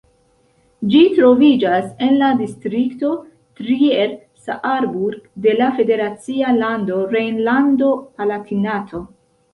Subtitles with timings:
[0.93, 3.11] Ĝi troviĝas en la distrikto
[3.59, 9.05] Trier-Saarburg de la federacia lando Rejnlando-Palatinato.